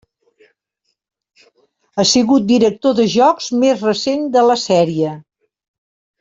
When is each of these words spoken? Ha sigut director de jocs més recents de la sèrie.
Ha 1.97 2.05
sigut 2.13 2.47
director 2.53 2.95
de 3.01 3.05
jocs 3.17 3.51
més 3.65 3.85
recents 3.89 4.33
de 4.39 4.45
la 4.49 4.57
sèrie. 4.65 5.15